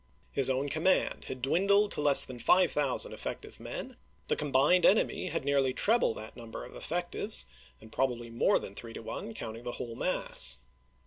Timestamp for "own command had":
0.49-1.43